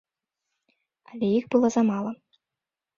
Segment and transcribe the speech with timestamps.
[1.11, 2.11] Але іх было замала.